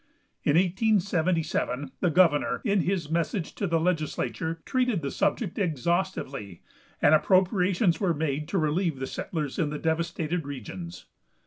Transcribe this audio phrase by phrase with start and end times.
[0.43, 6.63] In 1877 the governor, in his message to the legislature, treated the subject exhaustively,
[7.03, 11.05] and appropriations were made to relieve the settlers in the devastated regions.